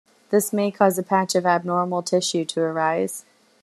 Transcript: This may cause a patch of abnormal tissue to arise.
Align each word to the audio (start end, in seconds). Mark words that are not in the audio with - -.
This 0.31 0.51
may 0.51 0.71
cause 0.71 0.97
a 0.97 1.03
patch 1.03 1.35
of 1.35 1.45
abnormal 1.45 2.01
tissue 2.01 2.43
to 2.45 2.59
arise. 2.61 3.23